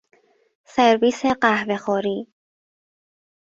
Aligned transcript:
سرویس 0.73 1.25
قهوهخوری 1.25 2.27